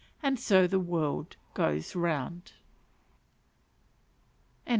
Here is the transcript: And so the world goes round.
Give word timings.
And 0.23 0.39
so 0.39 0.65
the 0.65 0.79
world 0.79 1.35
goes 1.53 1.95
round. 1.95 2.53